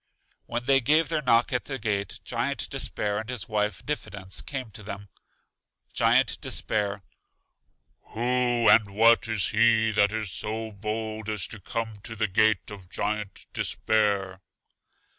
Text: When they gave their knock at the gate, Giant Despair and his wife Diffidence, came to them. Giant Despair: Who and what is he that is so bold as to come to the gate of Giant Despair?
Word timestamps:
When 0.47 0.63
they 0.65 0.81
gave 0.81 1.09
their 1.09 1.21
knock 1.21 1.53
at 1.53 1.65
the 1.65 1.77
gate, 1.77 2.21
Giant 2.23 2.67
Despair 2.71 3.19
and 3.19 3.29
his 3.29 3.47
wife 3.47 3.85
Diffidence, 3.85 4.41
came 4.41 4.71
to 4.71 4.81
them. 4.81 5.09
Giant 5.93 6.41
Despair: 6.41 7.03
Who 8.05 8.67
and 8.67 8.95
what 8.95 9.27
is 9.27 9.49
he 9.49 9.91
that 9.91 10.11
is 10.11 10.31
so 10.31 10.71
bold 10.71 11.29
as 11.29 11.45
to 11.49 11.59
come 11.59 11.99
to 12.01 12.15
the 12.15 12.27
gate 12.27 12.71
of 12.71 12.89
Giant 12.89 13.45
Despair? 13.53 14.41